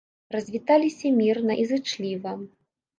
Развіталіся 0.35 1.13
мірна 1.21 1.61
і 1.61 1.69
зычліва. 1.71 2.39